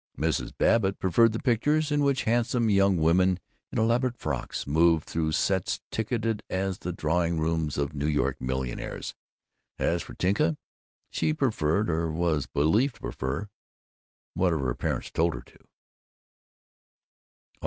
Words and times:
Mrs. 0.17 0.51
Babbitt 0.57 0.97
preferred 0.97 1.31
the 1.31 1.37
pictures 1.43 1.91
in 1.91 2.03
which 2.03 2.23
handsome 2.23 2.71
young 2.71 2.97
women 2.97 3.37
in 3.71 3.77
elaborate 3.77 4.17
frocks 4.17 4.65
moved 4.65 5.05
through 5.05 5.31
sets 5.33 5.79
ticketed 5.91 6.41
as 6.49 6.79
the 6.79 6.91
drawing 6.91 7.37
rooms 7.37 7.77
of 7.77 7.93
New 7.93 8.07
York 8.07 8.41
millionaires. 8.41 9.13
As 9.77 10.01
for 10.01 10.15
Tinka, 10.15 10.57
she 11.11 11.35
preferred, 11.35 11.87
or 11.87 12.11
was 12.11 12.47
believed 12.47 12.95
to 12.95 13.01
prefer, 13.01 13.47
whatever 14.33 14.65
her 14.65 14.73
parents 14.73 15.11
told 15.11 15.35
her 15.35 15.41
to. 15.43 15.57